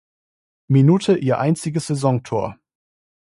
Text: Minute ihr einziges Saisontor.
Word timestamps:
Minute 0.67 1.15
ihr 1.15 1.37
einziges 1.37 1.85
Saisontor. 1.85 2.57